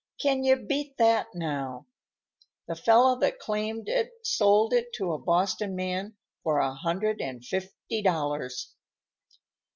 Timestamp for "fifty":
7.45-8.01